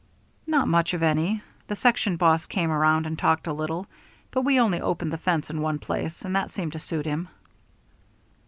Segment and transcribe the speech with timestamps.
[0.47, 1.43] "Not much of any.
[1.67, 3.85] The section boss came around and talked a little,
[4.31, 7.27] but we only opened the fence in one place, and that seemed to suit him."